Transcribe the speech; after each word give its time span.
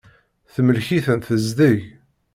Temlek-iten 0.53 1.19
tezdeg. 1.19 1.79